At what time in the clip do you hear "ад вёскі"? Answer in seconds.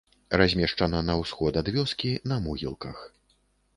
1.63-2.15